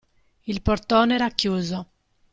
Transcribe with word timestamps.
Il 0.47 0.61
portone 0.63 1.13
era 1.13 1.29
chiuso. 1.29 1.79